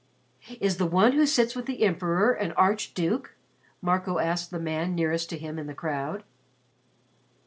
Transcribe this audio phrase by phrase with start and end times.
[0.59, 3.35] "Is the one who sits with the Emperor an Archduke?"
[3.83, 6.23] Marco asked the man nearest to him in the crowd.